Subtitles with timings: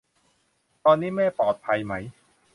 [0.85, 1.93] ตอนนี้แม่ปลอดภัยไหม?